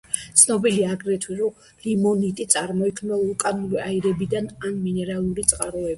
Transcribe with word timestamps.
ცნობილია 0.43 0.87
აგრეთვე, 0.93 1.35
რომ 1.41 1.59
ლიმონიტი 1.83 2.47
წარმოიქმნება 2.53 3.19
ვულკანური 3.27 3.81
აირებიდან 3.85 4.51
ან 4.55 4.81
მინერალური 4.87 5.47
წყაროებიდან. 5.53 5.89